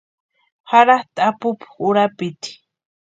Jaratʼi 0.69 1.19
apupu 1.29 1.67
urapiti. 1.87 2.51